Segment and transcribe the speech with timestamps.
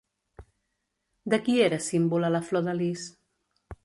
[1.33, 3.05] De qui era símbol a la flor de lis?